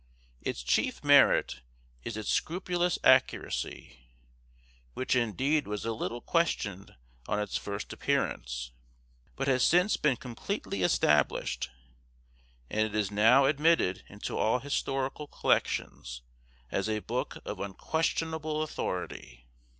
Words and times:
Its 0.41 0.63
chief 0.63 1.03
merit 1.03 1.61
is 2.03 2.17
its 2.17 2.27
scrupulous 2.31 2.97
accuracy, 3.03 3.99
which 4.95 5.15
indeed 5.15 5.67
was 5.67 5.85
a 5.85 5.91
little 5.91 6.21
questioned 6.21 6.95
on 7.27 7.39
its 7.39 7.55
first 7.55 7.93
appearance, 7.93 8.71
but 9.35 9.47
has 9.47 9.63
since 9.63 9.97
been 9.97 10.17
completely 10.17 10.81
established; 10.81 11.69
and 12.67 12.79
it 12.81 12.95
is 12.95 13.11
now 13.11 13.45
admitted 13.45 14.01
into 14.07 14.35
all 14.35 14.57
historical 14.57 15.27
collections, 15.27 16.23
as 16.71 16.89
a 16.89 16.97
book 16.97 17.37
of 17.45 17.59
unquestionable 17.59 18.63
authority. 18.63 19.45